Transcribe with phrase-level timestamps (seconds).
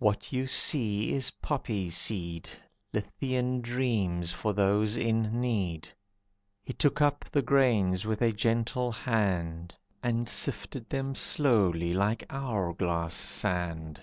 [0.00, 2.50] "What you see is poppy seed.
[2.92, 5.88] Lethean dreams for those in need."
[6.64, 12.74] He took up the grains with a gentle hand And sifted them slowly like hour
[12.74, 14.02] glass sand.